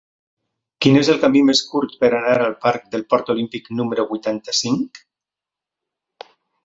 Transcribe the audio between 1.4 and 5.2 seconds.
més curt per anar al parc del Port Olímpic número vuitanta-cinc?